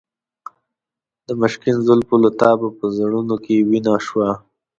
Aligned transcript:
د 1.27 1.29
مشکین 1.41 1.77
زلفو 1.87 2.15
له 2.23 2.29
تابه 2.41 2.67
په 2.79 2.85
زړونو 2.97 3.35
کې 3.43 3.65
وینه 3.69 3.93
شوه. 4.07 4.29